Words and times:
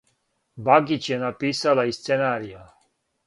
Багић 0.69 1.09
је 1.11 1.19
написала 1.25 1.85
и 1.91 1.95
сценарио. 1.99 2.65